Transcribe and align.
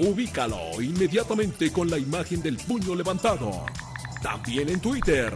Ubícalo 0.00 0.80
inmediatamente 0.80 1.70
con 1.70 1.90
la 1.90 1.98
imagen 1.98 2.40
del 2.40 2.56
puño 2.56 2.94
levantado. 2.94 3.66
También 4.22 4.70
en 4.70 4.80
Twitter, 4.80 5.30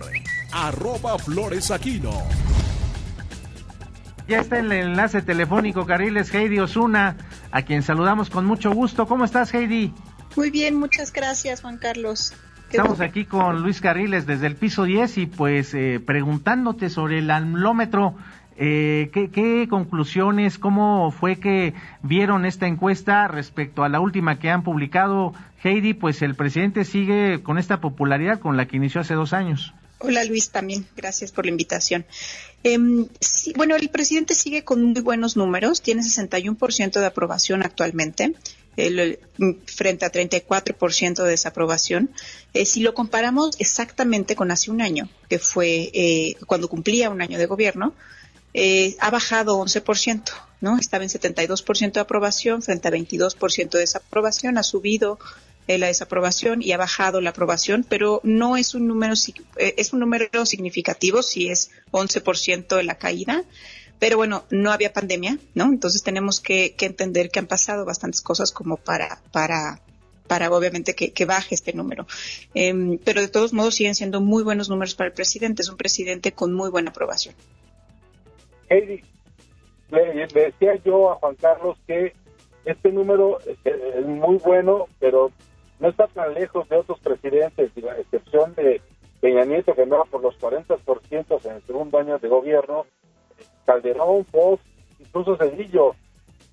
arroba 0.52 1.18
floresaquino. 1.18 2.22
Ya 4.26 4.40
está 4.40 4.58
en 4.58 4.72
el 4.72 4.72
enlace 4.72 5.20
telefónico 5.20 5.84
Carriles 5.84 6.32
Heidi 6.32 6.60
Osuna, 6.60 7.18
a 7.50 7.60
quien 7.60 7.82
saludamos 7.82 8.30
con 8.30 8.46
mucho 8.46 8.72
gusto. 8.72 9.06
¿Cómo 9.06 9.26
estás, 9.26 9.52
Heidi? 9.52 9.92
Muy 10.34 10.48
bien, 10.48 10.76
muchas 10.76 11.12
gracias, 11.12 11.60
Juan 11.60 11.76
Carlos. 11.76 12.32
Estamos 12.70 13.00
aquí 13.00 13.26
con 13.26 13.62
Luis 13.62 13.82
Carriles 13.82 14.26
desde 14.26 14.46
el 14.46 14.56
piso 14.56 14.84
10 14.84 15.18
y 15.18 15.26
pues 15.26 15.74
eh, 15.74 16.02
preguntándote 16.04 16.88
sobre 16.88 17.18
el 17.18 17.30
almómetro. 17.30 18.16
Eh, 18.56 19.10
¿qué, 19.12 19.30
¿Qué 19.30 19.66
conclusiones, 19.68 20.58
cómo 20.58 21.10
fue 21.10 21.36
que 21.36 21.74
vieron 22.02 22.46
esta 22.46 22.66
encuesta 22.66 23.26
respecto 23.28 23.82
a 23.82 23.88
la 23.88 24.00
última 24.00 24.38
que 24.38 24.50
han 24.50 24.62
publicado? 24.62 25.34
Heidi, 25.62 25.94
pues 25.94 26.22
el 26.22 26.34
presidente 26.34 26.84
sigue 26.84 27.42
con 27.42 27.58
esta 27.58 27.80
popularidad 27.80 28.38
con 28.38 28.56
la 28.56 28.66
que 28.66 28.76
inició 28.76 29.00
hace 29.00 29.14
dos 29.14 29.32
años. 29.32 29.74
Hola 29.98 30.22
Luis, 30.24 30.50
también 30.50 30.86
gracias 30.96 31.32
por 31.32 31.46
la 31.46 31.50
invitación. 31.50 32.04
Eh, 32.62 32.78
bueno, 33.56 33.74
el 33.74 33.88
presidente 33.88 34.34
sigue 34.34 34.62
con 34.62 34.84
muy 34.84 35.00
buenos 35.00 35.36
números, 35.36 35.80
tiene 35.80 36.02
61% 36.02 37.00
de 37.00 37.06
aprobación 37.06 37.62
actualmente. 37.62 38.34
El, 38.76 39.20
frente 39.66 40.04
a 40.04 40.10
34% 40.10 41.22
de 41.22 41.30
desaprobación. 41.30 42.10
Eh, 42.54 42.64
si 42.66 42.80
lo 42.80 42.92
comparamos 42.92 43.54
exactamente 43.60 44.34
con 44.34 44.50
hace 44.50 44.72
un 44.72 44.82
año, 44.82 45.08
que 45.28 45.38
fue 45.38 45.90
eh, 45.94 46.34
cuando 46.46 46.68
cumplía 46.68 47.08
un 47.08 47.22
año 47.22 47.38
de 47.38 47.46
gobierno, 47.46 47.94
eh, 48.54 48.96
ha 49.00 49.10
bajado 49.10 49.58
11%, 49.58 50.30
¿no? 50.60 50.78
Estaba 50.78 51.04
en 51.04 51.10
72% 51.10 51.92
de 51.92 52.00
aprobación 52.00 52.62
frente 52.62 52.88
a 52.88 52.92
22% 52.92 53.70
de 53.70 53.80
desaprobación, 53.80 54.58
ha 54.58 54.62
subido 54.62 55.18
eh, 55.66 55.78
la 55.78 55.88
desaprobación 55.88 56.62
y 56.62 56.72
ha 56.72 56.76
bajado 56.76 57.20
la 57.20 57.30
aprobación, 57.30 57.84
pero 57.88 58.20
no 58.22 58.56
es 58.56 58.74
un 58.74 58.86
número 58.86 59.14
eh, 59.56 59.74
es 59.76 59.92
un 59.92 60.00
número 60.00 60.46
significativo, 60.46 61.22
si 61.22 61.48
es 61.48 61.70
11% 61.90 62.76
de 62.76 62.82
la 62.84 62.96
caída, 62.96 63.44
pero 63.98 64.16
bueno, 64.18 64.44
no 64.50 64.70
había 64.70 64.92
pandemia, 64.92 65.38
¿no? 65.54 65.64
Entonces 65.64 66.02
tenemos 66.02 66.40
que, 66.40 66.76
entender 66.80 67.30
que 67.30 67.38
han 67.38 67.46
pasado 67.46 67.84
bastantes 67.84 68.20
cosas 68.20 68.52
como 68.52 68.76
para, 68.76 69.20
para, 69.32 69.80
para 70.26 70.50
obviamente 70.50 70.94
que, 70.94 71.12
que 71.12 71.24
baje 71.24 71.54
este 71.54 71.72
número. 71.72 72.06
Eh, 72.54 72.98
pero 73.04 73.20
de 73.20 73.28
todos 73.28 73.52
modos 73.52 73.74
siguen 73.74 73.94
siendo 73.94 74.20
muy 74.20 74.42
buenos 74.42 74.68
números 74.68 74.94
para 74.94 75.08
el 75.08 75.14
presidente. 75.14 75.62
Es 75.62 75.70
un 75.70 75.76
presidente 75.76 76.32
con 76.32 76.52
muy 76.52 76.70
buena 76.70 76.90
aprobación. 76.90 77.34
Heidi, 78.68 79.02
le, 79.90 80.26
decía 80.26 80.74
yo 80.84 81.12
a 81.12 81.16
Juan 81.16 81.36
Carlos 81.36 81.78
que 81.86 82.12
este 82.64 82.90
número 82.90 83.38
es 83.64 84.06
muy 84.06 84.36
bueno, 84.38 84.86
pero 84.98 85.30
no 85.80 85.88
está 85.88 86.06
tan 86.08 86.34
lejos 86.34 86.68
de 86.68 86.76
otros 86.76 86.98
presidentes, 87.00 87.70
y 87.76 87.80
la 87.80 87.98
excepción 87.98 88.54
de 88.54 88.80
Peña 89.20 89.44
Nieto, 89.44 89.74
que 89.74 89.82
andaba 89.82 90.04
por 90.04 90.22
los 90.22 90.38
40% 90.38 91.44
en 91.44 91.52
el 91.52 91.62
segundo 91.66 91.98
año 91.98 92.18
de 92.18 92.28
gobierno, 92.28 92.86
Calderón, 93.66 94.24
Fox, 94.26 94.62
incluso 94.98 95.36
Cedillo, 95.36 95.94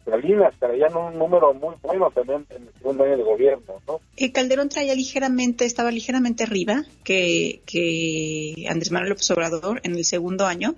Salinas 0.05 0.53
traían 0.59 0.95
un 0.95 1.17
número 1.17 1.53
muy 1.53 1.75
bueno 1.81 2.09
también 2.11 2.45
en 2.49 2.63
el 2.63 2.73
segundo 2.73 3.03
año 3.03 3.17
de 3.17 3.23
gobierno, 3.23 3.81
¿no? 3.87 3.99
El 4.17 4.31
Calderón 4.31 4.69
traía 4.69 4.95
ligeramente, 4.95 5.65
estaba 5.65 5.91
ligeramente 5.91 6.43
arriba 6.43 6.83
que, 7.03 7.61
que 7.65 8.65
Andrés 8.67 8.91
Manuel 8.91 9.11
López 9.11 9.29
Obrador 9.31 9.79
en 9.83 9.95
el 9.95 10.03
segundo 10.03 10.45
año, 10.45 10.75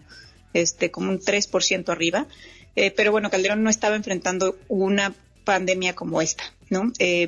este, 0.54 0.92
como 0.92 1.10
un 1.10 1.20
3% 1.20 1.90
arriba. 1.90 2.28
Eh, 2.76 2.92
pero 2.92 3.12
bueno, 3.12 3.30
Calderón 3.30 3.64
no 3.64 3.70
estaba 3.70 3.96
enfrentando 3.96 4.58
una 4.68 5.14
pandemia 5.44 5.94
como 5.94 6.22
esta, 6.22 6.44
¿no? 6.70 6.92
Eh, 7.00 7.28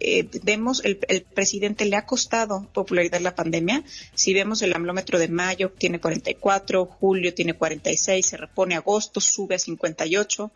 eh, 0.00 0.28
vemos, 0.42 0.82
el, 0.84 0.96
presidente 0.96 1.84
le 1.84 1.96
ha 1.96 2.06
costado 2.06 2.66
popularidad 2.72 3.20
la 3.20 3.34
pandemia. 3.34 3.84
Si 4.14 4.34
vemos 4.34 4.62
el 4.62 4.74
amlómetro 4.74 5.18
de 5.18 5.28
mayo, 5.28 5.70
tiene 5.70 6.00
44, 6.00 6.86
julio 6.86 7.34
tiene 7.34 7.54
46, 7.54 8.26
se 8.26 8.36
repone 8.36 8.74
agosto, 8.74 9.20
sube 9.20 9.54
a 9.54 9.58
58 9.58 10.50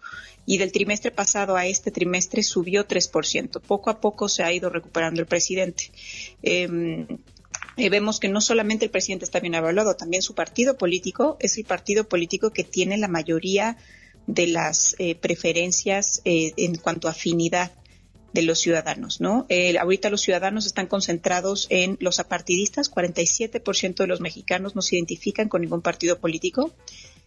y 0.46 0.58
del 0.58 0.72
trimestre 0.72 1.10
pasado 1.10 1.56
a 1.56 1.66
este 1.66 1.90
trimestre 1.90 2.42
subió 2.42 2.86
3%. 2.86 3.60
Poco 3.60 3.90
a 3.90 4.00
poco 4.00 4.28
se 4.28 4.42
ha 4.42 4.52
ido 4.52 4.70
recuperando 4.70 5.20
el 5.20 5.26
presidente. 5.26 5.90
Eh, 6.42 7.06
eh, 7.78 7.88
vemos 7.88 8.20
que 8.20 8.28
no 8.28 8.40
solamente 8.40 8.84
el 8.84 8.90
presidente 8.90 9.24
está 9.24 9.40
bien 9.40 9.54
evaluado, 9.54 9.96
también 9.96 10.22
su 10.22 10.34
partido 10.34 10.76
político 10.76 11.36
es 11.40 11.56
el 11.56 11.64
partido 11.64 12.04
político 12.08 12.50
que 12.50 12.64
tiene 12.64 12.98
la 12.98 13.08
mayoría 13.08 13.76
de 14.28 14.46
las 14.46 14.94
eh, 14.98 15.14
preferencias 15.14 16.20
eh, 16.24 16.52
en 16.56 16.76
cuanto 16.76 17.08
a 17.08 17.12
afinidad 17.12 17.72
de 18.32 18.42
los 18.42 18.58
ciudadanos, 18.58 19.20
¿no? 19.20 19.46
Eh, 19.48 19.78
ahorita 19.78 20.10
los 20.10 20.20
ciudadanos 20.20 20.66
están 20.66 20.86
concentrados 20.86 21.66
en 21.70 21.96
los 22.00 22.20
apartidistas, 22.20 22.92
47% 22.92 23.96
de 23.96 24.06
los 24.06 24.20
mexicanos 24.20 24.76
no 24.76 24.82
se 24.82 24.96
identifican 24.96 25.48
con 25.48 25.62
ningún 25.62 25.80
partido 25.80 26.18
político, 26.18 26.74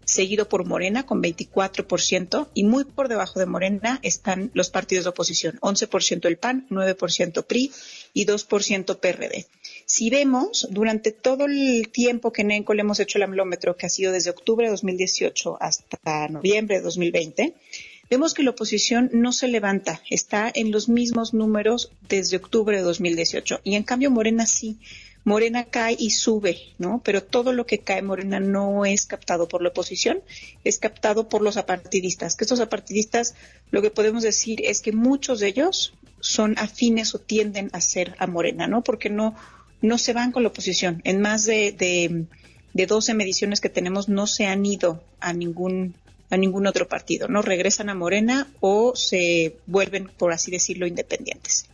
seguido 0.05 0.47
por 0.47 0.65
Morena 0.65 1.05
con 1.05 1.21
24% 1.21 2.49
y 2.53 2.63
muy 2.65 2.83
por 2.83 3.07
debajo 3.07 3.39
de 3.39 3.45
Morena 3.47 3.99
están 4.03 4.51
los 4.53 4.69
partidos 4.69 5.05
de 5.05 5.09
oposición, 5.09 5.57
11% 5.61 6.25
el 6.27 6.37
PAN, 6.37 6.67
9% 6.69 7.45
PRI 7.45 7.71
y 8.13 8.25
2% 8.25 8.99
PRD. 8.99 9.47
Si 9.93 10.09
vemos, 10.09 10.69
durante 10.71 11.11
todo 11.11 11.47
el 11.47 11.89
tiempo 11.89 12.31
que 12.31 12.43
en 12.43 12.51
ENCO 12.51 12.73
le 12.73 12.79
hemos 12.79 13.01
hecho 13.01 13.17
el 13.17 13.23
amlómetro, 13.23 13.75
que 13.75 13.87
ha 13.87 13.89
sido 13.89 14.13
desde 14.13 14.29
octubre 14.29 14.65
de 14.65 14.71
2018 14.71 15.57
hasta 15.59 16.29
noviembre 16.29 16.77
de 16.77 16.81
2020, 16.81 17.55
vemos 18.09 18.33
que 18.33 18.43
la 18.43 18.51
oposición 18.51 19.09
no 19.11 19.33
se 19.33 19.49
levanta, 19.49 20.01
está 20.09 20.49
en 20.55 20.71
los 20.71 20.87
mismos 20.87 21.33
números 21.33 21.91
desde 22.07 22.37
octubre 22.37 22.77
de 22.77 22.83
2018 22.83 23.59
y 23.65 23.75
en 23.75 23.83
cambio 23.83 24.09
Morena 24.09 24.45
sí. 24.45 24.77
Morena 25.25 25.65
cae 25.65 25.97
y 25.99 26.11
sube, 26.11 26.57
¿no? 26.77 27.01
Pero 27.03 27.21
todo 27.21 27.51
lo 27.51 27.65
que 27.65 27.79
cae 27.79 28.01
Morena 28.01 28.39
no 28.39 28.85
es 28.85 29.05
captado 29.05 29.49
por 29.49 29.61
la 29.61 29.69
oposición, 29.69 30.21
es 30.63 30.79
captado 30.79 31.27
por 31.27 31.41
los 31.41 31.57
apartidistas. 31.57 32.37
Que 32.37 32.45
estos 32.45 32.61
apartidistas, 32.61 33.35
lo 33.71 33.81
que 33.81 33.91
podemos 33.91 34.23
decir 34.23 34.61
es 34.63 34.79
que 34.79 34.93
muchos 34.93 35.41
de 35.41 35.49
ellos 35.49 35.93
son 36.21 36.57
afines 36.57 37.13
o 37.13 37.19
tienden 37.19 37.69
a 37.73 37.81
ser 37.81 38.15
a 38.19 38.25
Morena, 38.25 38.67
¿no? 38.67 38.83
Porque 38.83 39.09
no, 39.09 39.35
no 39.81 39.97
se 39.97 40.13
van 40.13 40.31
con 40.31 40.43
la 40.43 40.49
oposición. 40.49 41.01
En 41.03 41.21
más 41.21 41.45
de, 41.45 41.71
de, 41.71 42.25
de 42.73 42.85
12 42.85 43.13
mediciones 43.13 43.61
que 43.61 43.69
tenemos 43.69 44.09
no 44.09 44.27
se 44.27 44.47
han 44.47 44.65
ido 44.65 45.03
a 45.19 45.33
ningún 45.33 45.95
a 46.31 46.37
ningún 46.37 46.65
otro 46.65 46.87
partido, 46.87 47.27
¿no? 47.27 47.41
Regresan 47.41 47.89
a 47.89 47.93
Morena 47.93 48.47
o 48.61 48.93
se 48.95 49.57
vuelven, 49.67 50.09
por 50.17 50.31
así 50.31 50.49
decirlo, 50.49 50.87
independientes. 50.87 51.69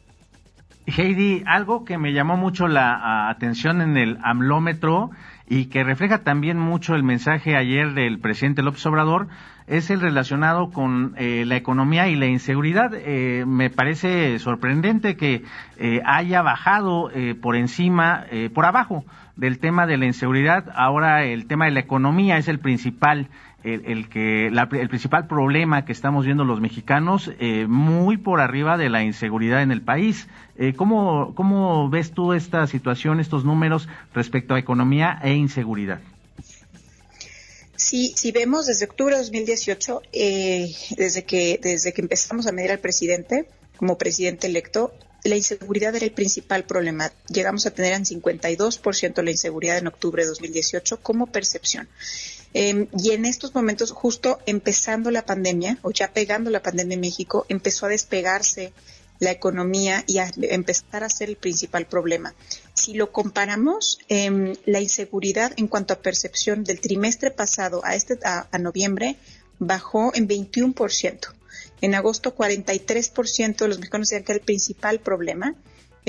Heidi, 0.88 1.44
algo 1.46 1.86
que 1.86 1.98
me 1.98 2.12
llamó 2.12 2.38
mucho 2.38 2.68
la 2.68 3.30
atención 3.30 3.82
en 3.82 3.98
el 3.98 4.18
AMLómetro 4.24 5.12
y 5.50 5.66
que 5.66 5.84
refleja 5.84 6.24
también 6.24 6.60
mucho 6.60 6.94
el 6.94 7.04
mensaje 7.04 7.56
ayer 7.56 7.94
del 7.94 8.20
presidente 8.20 8.62
López 8.62 8.86
Obrador 8.86 9.28
es 9.66 9.90
el 9.90 10.02
relacionado 10.02 10.72
con 10.72 11.14
eh, 11.18 11.46
la 11.46 11.56
economía 11.56 12.08
y 12.08 12.16
la 12.16 12.26
inseguridad. 12.26 12.92
Eh, 12.94 13.46
me 13.46 13.70
parece 13.70 14.40
sorprendente 14.40 15.16
que 15.16 15.44
eh, 15.78 16.02
haya 16.06 16.42
bajado 16.42 17.12
eh, 17.12 17.36
por 17.36 17.56
encima, 17.56 18.26
por 18.54 18.66
abajo 18.66 19.06
del 19.36 19.60
tema 19.60 19.86
de 19.86 19.98
la 19.98 20.06
inseguridad. 20.06 20.66
Ahora 20.76 21.24
el 21.24 21.48
tema 21.48 21.66
de 21.66 21.72
la 21.72 21.80
economía 21.80 22.38
es 22.38 22.48
el 22.48 22.60
principal 22.60 23.30
el, 23.74 24.10
que 24.10 24.50
la, 24.52 24.70
el 24.72 24.90
principal 24.90 25.28
problema 25.28 25.86
que 25.86 25.92
estamos 25.92 26.26
viendo 26.26 26.44
los 26.44 26.62
mexicanos 26.62 27.32
eh, 27.40 27.66
muy 27.68 28.18
por 28.18 28.40
arriba 28.40 28.78
de 28.78 28.90
la 28.90 29.04
inseguridad 29.04 29.62
en 29.62 29.72
el 29.72 29.82
país. 29.82 30.28
Eh, 30.58 30.74
¿cómo, 30.76 31.34
¿Cómo 31.36 31.90
ves 31.90 32.12
tú 32.12 32.34
esta 32.34 32.66
situación, 32.68 33.20
estos 33.20 33.46
números 33.46 33.88
respecto 34.14 34.56
a 34.56 34.60
economía 34.60 35.20
e 35.24 35.34
inseguridad? 35.34 36.00
Sí, 37.76 38.14
si 38.16 38.32
vemos 38.32 38.66
desde 38.66 38.86
octubre 38.86 39.16
de 39.16 39.22
2018, 39.22 40.02
eh, 40.12 40.68
desde 40.98 41.26
que 41.26 41.60
desde 41.62 41.94
que 41.94 42.02
empezamos 42.02 42.48
a 42.48 42.52
medir 42.52 42.72
al 42.72 42.80
presidente 42.80 43.48
como 43.78 43.98
presidente 43.98 44.48
electo, 44.48 44.94
la 45.24 45.36
inseguridad 45.36 45.96
era 45.96 46.06
el 46.06 46.12
principal 46.12 46.64
problema. 46.64 47.12
Llegamos 47.30 47.66
a 47.66 47.72
tener 47.72 47.94
en 47.94 48.06
52% 48.06 49.24
la 49.24 49.32
inseguridad 49.32 49.78
en 49.78 49.88
octubre 49.88 50.24
de 50.24 50.30
2018 50.30 51.02
como 51.02 51.28
percepción. 51.28 51.88
Eh, 52.60 52.88
y 52.98 53.12
en 53.12 53.26
estos 53.26 53.54
momentos, 53.54 53.92
justo 53.92 54.40
empezando 54.48 55.12
la 55.12 55.28
pandemia, 55.28 55.78
o 55.84 55.92
ya 55.92 56.12
pegando 56.12 56.50
la 56.50 56.64
pandemia 56.64 56.96
en 56.96 57.02
México, 57.02 57.46
empezó 57.50 57.86
a 57.86 57.90
despegarse 57.90 58.74
la 59.20 59.30
economía 59.30 60.04
y 60.08 60.18
a 60.18 60.32
empezar 60.36 61.04
a 61.04 61.10
ser 61.10 61.30
el 61.30 61.36
principal 61.36 61.86
problema. 61.86 62.34
si 62.74 62.94
lo 62.94 63.12
comparamos, 63.12 64.00
em, 64.08 64.56
la 64.66 64.80
inseguridad 64.80 65.52
en 65.58 65.68
cuanto 65.68 65.94
a 65.94 66.02
percepción 66.02 66.64
del 66.64 66.80
trimestre 66.80 67.30
pasado 67.30 67.82
a, 67.84 67.96
este, 67.96 68.18
a, 68.24 68.48
a 68.52 68.58
noviembre 68.58 69.18
bajó 69.60 70.12
en 70.16 70.28
21%. 70.28 71.34
En 71.82 71.94
agosto, 71.94 72.36
43% 72.36 73.66
de 73.66 73.68
los 73.68 73.78
mexicanos 73.78 74.08
decían 74.08 74.24
que 74.24 74.32
era 74.32 74.40
el 74.40 74.46
principal 74.46 75.00
problema 75.00 75.56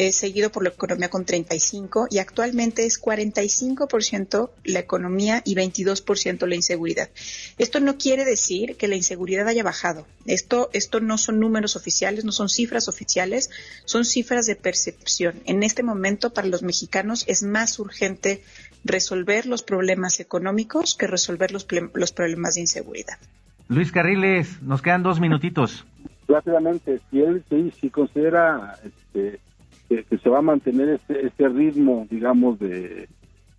eh, 0.01 0.13
seguido 0.13 0.53
por 0.53 0.63
la 0.63 0.69
economía 0.69 1.11
con 1.11 1.25
35 1.25 2.07
y 2.09 2.19
actualmente 2.19 2.87
es 2.87 3.03
45% 3.03 4.51
la 4.63 4.79
economía 4.79 5.43
y 5.45 5.57
22% 5.57 6.47
la 6.47 6.55
inseguridad. 6.55 7.11
Esto 7.59 7.81
no 7.81 7.99
quiere 7.99 8.25
decir 8.25 8.77
que 8.77 8.87
la 8.87 8.95
inseguridad 8.95 9.49
haya 9.49 9.65
bajado. 9.65 10.07
Esto, 10.25 10.71
esto 10.73 11.01
no 11.01 11.19
son 11.19 11.41
números 11.41 11.75
oficiales, 11.75 12.25
no 12.25 12.31
son 12.31 12.49
cifras 12.49 12.87
oficiales, 12.87 13.51
son 13.87 14.05
cifras 14.05 14.47
de 14.47 14.55
percepción. 14.55 15.43
En 15.47 15.65
este 15.65 15.83
momento 15.83 16.33
para 16.33 16.47
los 16.47 16.63
mexicanos 16.63 17.25
es 17.27 17.43
más 17.43 17.81
urgente 17.81 18.45
resolver 18.85 19.47
los 19.47 19.65
problemas 19.65 20.21
económicos 20.21 20.95
que 20.95 21.09
resolver 21.09 21.51
los, 21.51 21.67
los 21.95 22.13
problemas 22.13 22.55
de 22.55 22.61
inseguridad. 22.61 23.19
Luis 23.67 23.91
Carriles, 23.91 24.63
nos 24.63 24.81
quedan 24.81 25.03
dos 25.03 25.19
minutitos. 25.19 25.85
Rápidamente, 26.29 27.01
si 27.11 27.21
él 27.21 27.43
si 27.81 27.91
considera 27.91 28.79
este, 28.85 29.41
que, 29.89 30.05
se 30.19 30.29
va 30.29 30.39
a 30.39 30.43
mantener 30.43 30.89
este, 30.91 31.27
este 31.27 31.49
ritmo, 31.49 32.07
digamos, 32.11 32.59
de, 32.59 33.09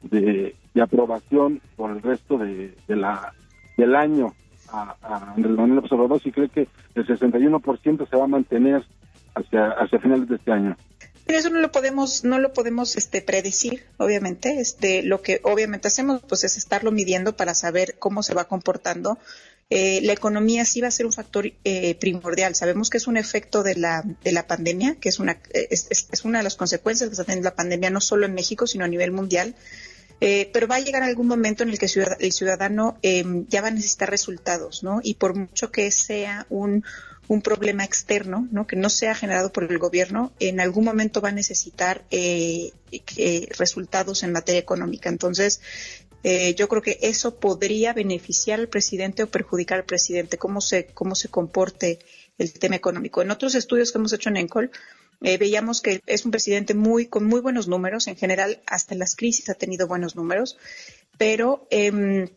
de, 0.04 0.56
aprobación 0.82 1.60
por 1.76 1.92
el 1.92 2.02
resto 2.02 2.38
de, 2.38 2.74
la 2.88 3.34
del 3.76 3.96
año 3.96 4.34
a, 4.72 4.96
a 5.02 5.34
Andrés 5.34 5.58
Manuel 5.58 5.82
López 5.92 6.22
si 6.24 6.32
cree 6.32 6.48
que 6.48 6.68
el 6.96 7.06
61% 7.06 8.10
se 8.10 8.16
va 8.16 8.24
a 8.24 8.28
mantener 8.28 8.86
hacia, 9.36 9.72
hacia 9.72 10.00
finales 10.00 10.30
de 10.30 10.36
este 10.36 10.52
año. 10.52 10.78
Eso 11.28 11.50
no 11.50 11.60
lo 11.60 11.72
podemos, 11.72 12.24
no 12.24 12.40
lo 12.40 12.54
podemos 12.54 12.96
este, 12.96 13.22
predecir, 13.22 13.84
obviamente. 13.98 14.60
Este, 14.60 15.04
lo 15.04 15.22
que 15.22 15.42
obviamente 15.44 15.88
hacemos 15.88 16.22
pues 16.28 16.44
es 16.44 16.58
estarlo 16.58 16.92
midiendo 16.92 17.36
para 17.36 17.54
saber 17.54 17.96
cómo 18.00 18.24
se 18.24 18.34
va 18.34 18.46
comportando 18.46 19.20
eh, 19.72 20.02
la 20.02 20.14
economía 20.14 20.66
sí 20.66 20.82
va 20.82 20.88
a 20.88 20.92
ser 20.92 21.06
un 21.06 21.14
factor 21.14 21.52
eh, 21.64 21.96
primordial. 21.96 22.56
Sabemos 22.56 22.90
que 22.90 22.98
es 22.98 23.06
un 23.06 23.18
efecto 23.18 23.62
de 23.62 23.76
la, 23.76 24.04
de 24.24 24.32
la 24.32 24.48
pandemia, 24.48 24.96
que 24.96 25.10
es 25.10 25.20
una, 25.20 25.40
es, 25.54 25.88
es, 25.90 26.26
una 26.26 26.40
de 26.40 26.44
las 26.44 26.56
consecuencias 26.56 27.10
que 27.10 27.14
está 27.14 27.24
teniendo 27.24 27.50
la 27.50 27.56
pandemia, 27.56 27.92
no 27.92 28.02
solo 28.02 28.26
en 28.26 28.34
México, 28.34 28.66
sino 28.66 28.86
a 28.86 28.88
nivel 28.88 29.12
mundial. 29.12 29.56
Eh, 30.22 30.50
pero 30.52 30.68
va 30.68 30.76
a 30.76 30.80
llegar 30.80 31.04
algún 31.04 31.28
momento 31.28 31.64
en 31.64 31.70
el 31.70 31.80
que 31.80 31.86
el 31.86 32.32
ciudadano 32.34 32.98
em, 33.04 33.48
ya 33.48 33.62
va 33.62 33.70
a 33.70 33.72
necesitar 33.72 34.10
resultados, 34.10 34.84
¿no? 34.84 35.00
Y 35.02 35.14
por 35.14 35.36
mucho 35.36 35.72
que 35.72 35.90
sea 35.92 36.46
un, 36.50 36.84
un 37.30 37.42
problema 37.42 37.86
externo, 37.86 38.48
¿no? 38.52 38.68
Que 38.68 38.76
no 38.76 38.90
sea 38.90 39.16
generado 39.16 39.54
por 39.54 39.64
el 39.64 39.78
gobierno, 39.78 40.34
en 40.40 40.60
algún 40.60 40.84
momento 40.84 41.22
va 41.22 41.30
a 41.30 41.32
necesitar 41.32 42.04
eh, 42.12 42.74
resultados 43.58 44.24
en 44.24 44.34
materia 44.34 44.60
económica. 44.60 45.08
Entonces, 45.08 45.62
eh, 46.24 46.54
yo 46.56 46.68
creo 46.68 46.82
que 46.82 47.00
eso 47.02 47.36
podría 47.36 47.94
beneficiar 47.94 48.60
al 48.60 48.68
presidente 48.68 49.24
o 49.24 49.28
perjudicar 49.28 49.80
al 49.80 49.86
presidente, 49.86 50.38
cómo 50.38 50.60
se, 50.62 50.88
cómo 50.88 51.16
se 51.16 51.30
comporte 51.30 52.00
el 52.38 52.54
tema 52.54 52.76
económico. 52.76 53.22
En 53.22 53.32
otros 53.32 53.56
estudios 53.56 53.92
que 53.92 53.98
hemos 53.98 54.14
hecho 54.14 54.30
en 54.30 54.38
ENCOL, 54.38 54.72
eh, 55.22 55.38
veíamos 55.38 55.82
que 55.82 56.02
es 56.06 56.26
un 56.26 56.32
presidente 56.32 56.74
muy, 56.74 57.08
con 57.08 57.26
muy 57.26 57.42
buenos 57.42 57.68
números, 57.68 58.08
en 58.08 58.16
general, 58.16 58.62
hasta 58.66 58.96
las 58.96 59.16
crisis 59.16 59.50
ha 59.50 59.54
tenido 59.54 59.88
buenos 59.88 60.16
números, 60.16 60.58
pero 61.18 61.68
em, 61.70 62.30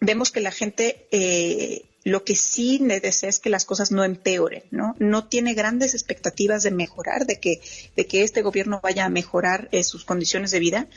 vemos 0.00 0.30
que 0.30 0.40
la 0.40 0.52
gente 0.52 1.06
eh, 1.10 1.84
lo 2.04 2.24
que 2.24 2.36
sí 2.36 2.78
le 2.78 3.00
desea 3.00 3.28
es 3.28 3.38
que 3.38 3.50
las 3.50 3.64
cosas 3.64 3.90
no 3.90 4.04
empeoren, 4.04 4.62
¿no? 4.70 4.94
No 4.98 5.26
tiene 5.26 5.54
grandes 5.54 5.94
expectativas 5.94 6.62
de 6.62 6.70
mejorar, 6.70 7.26
de 7.26 7.38
que, 7.38 7.60
de 7.96 8.06
que 8.06 8.22
este 8.22 8.42
gobierno 8.42 8.80
vaya 8.82 9.04
a 9.04 9.10
mejorar 9.10 9.68
sus 9.82 10.04
condiciones 10.04 10.52
de 10.52 10.60
vida, 10.60 10.88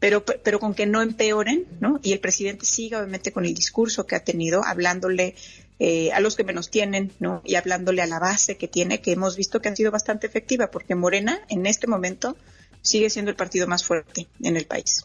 pero, 0.00 0.24
pero 0.24 0.58
con 0.58 0.74
que 0.74 0.86
no 0.86 1.02
empeoren, 1.02 1.66
¿no? 1.78 2.00
Y 2.02 2.12
el 2.12 2.20
presidente 2.20 2.64
siga 2.64 2.98
obviamente 2.98 3.32
con 3.32 3.44
el 3.44 3.54
discurso 3.54 4.06
que 4.06 4.16
ha 4.16 4.24
tenido, 4.24 4.64
hablándole 4.64 5.36
eh, 5.78 6.10
a 6.12 6.20
los 6.20 6.36
que 6.36 6.42
menos 6.42 6.70
tienen, 6.70 7.12
¿no? 7.20 7.42
Y 7.44 7.54
hablándole 7.54 8.02
a 8.02 8.06
la 8.06 8.18
base 8.18 8.56
que 8.56 8.66
tiene, 8.66 9.00
que 9.00 9.12
hemos 9.12 9.36
visto 9.36 9.60
que 9.60 9.68
ha 9.68 9.76
sido 9.76 9.90
bastante 9.90 10.26
efectiva, 10.26 10.70
porque 10.70 10.94
Morena 10.94 11.40
en 11.48 11.66
este 11.66 11.86
momento 11.86 12.36
sigue 12.82 13.10
siendo 13.10 13.30
el 13.30 13.36
partido 13.36 13.66
más 13.66 13.84
fuerte 13.84 14.26
en 14.42 14.56
el 14.56 14.66
país. 14.66 15.04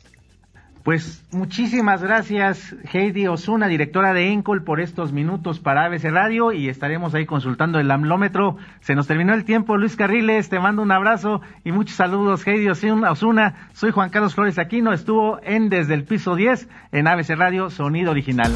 Pues 0.85 1.23
muchísimas 1.31 2.03
gracias 2.03 2.75
Heidi 2.93 3.25
Osuna, 3.25 3.67
directora 3.67 4.13
de 4.13 4.31
Encol, 4.31 4.63
por 4.63 4.79
estos 4.79 5.11
minutos 5.11 5.59
para 5.59 5.83
ABC 5.85 6.11
Radio 6.11 6.51
y 6.51 6.69
estaremos 6.69 7.15
ahí 7.15 7.25
consultando 7.25 7.79
el 7.79 7.89
amlómetro. 7.89 8.57
Se 8.81 8.93
nos 8.93 9.07
terminó 9.07 9.33
el 9.33 9.45
tiempo, 9.45 9.77
Luis 9.77 9.95
Carriles, 9.95 10.47
te 10.47 10.59
mando 10.59 10.83
un 10.83 10.91
abrazo 10.91 11.41
y 11.63 11.71
muchos 11.71 11.95
saludos, 11.95 12.45
Heidi 12.45 12.69
Osuna. 12.69 13.69
Soy 13.73 13.89
Juan 13.89 14.11
Carlos 14.11 14.35
Flores 14.35 14.59
Aquino, 14.59 14.93
estuvo 14.93 15.39
en 15.41 15.69
Desde 15.69 15.95
el 15.95 16.03
Piso 16.03 16.35
10 16.35 16.67
en 16.91 17.07
ABC 17.07 17.29
Radio, 17.29 17.71
Sonido 17.71 18.11
Original. 18.11 18.55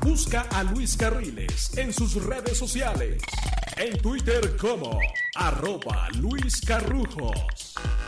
Busca 0.00 0.46
a 0.54 0.62
Luis 0.62 0.96
Carriles 0.96 1.76
en 1.76 1.92
sus 1.92 2.24
redes 2.24 2.56
sociales. 2.56 3.20
En 3.76 3.98
Twitter 3.98 4.56
como 4.58 4.98
arroba 5.36 6.08
Luis 6.18 6.62
Carrujos. 6.62 7.67